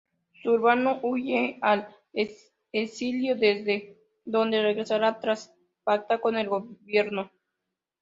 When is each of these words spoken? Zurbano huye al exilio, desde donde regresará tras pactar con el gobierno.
Zurbano 0.43 0.95
huye 1.03 1.59
al 1.61 1.87
exilio, 2.73 3.35
desde 3.35 4.01
donde 4.25 4.63
regresará 4.63 5.19
tras 5.19 5.55
pactar 5.85 6.19
con 6.21 6.37
el 6.37 6.49
gobierno. 6.49 7.29